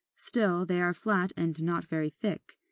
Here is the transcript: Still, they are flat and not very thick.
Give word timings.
Still, 0.17 0.65
they 0.65 0.81
are 0.81 0.95
flat 0.95 1.31
and 1.37 1.61
not 1.61 1.83
very 1.83 2.09
thick. 2.09 2.57